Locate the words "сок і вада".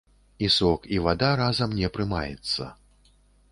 0.55-1.29